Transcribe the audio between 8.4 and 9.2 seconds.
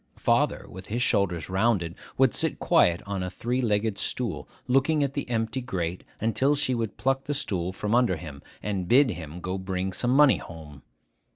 and bid